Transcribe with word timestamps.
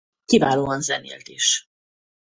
Kiválóan 0.25 0.81
zenélt 0.81 1.27
is. 1.27 1.69